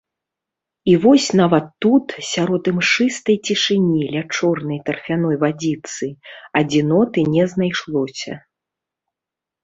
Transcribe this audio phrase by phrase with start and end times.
[0.91, 6.05] І вось нават тут, сярод імшыстай цішыні, ля чорнай тарфяной вадзіцы,
[6.63, 8.33] адзіноты не знайшлося.